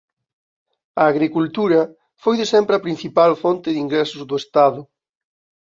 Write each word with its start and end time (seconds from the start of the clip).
A 1.01 1.03
agricultura 1.11 1.79
foi 2.21 2.35
de 2.41 2.45
sempre 2.53 2.73
a 2.75 2.83
principal 2.85 3.31
fonte 3.43 3.67
de 3.71 3.81
ingresos 3.85 4.21
do 4.29 4.35
estado. 4.43 4.81